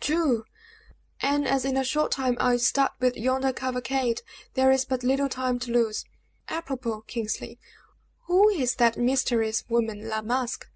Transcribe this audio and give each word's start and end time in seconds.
"True! 0.00 0.44
And 1.22 1.48
as 1.48 1.64
in 1.64 1.74
a 1.78 1.82
short 1.82 2.12
time 2.12 2.36
I 2.38 2.58
start 2.58 2.92
with 3.00 3.16
yonder 3.16 3.54
cavalcade, 3.54 4.20
there 4.52 4.70
is 4.70 4.84
but 4.84 5.02
little 5.02 5.30
time 5.30 5.58
to 5.60 5.72
lose. 5.72 6.04
Apropos, 6.46 7.00
Kingsley, 7.06 7.58
who 8.26 8.50
is 8.50 8.74
that 8.74 8.98
mysterious 8.98 9.64
woman, 9.70 10.06
La 10.06 10.20
Masque?" 10.20 10.66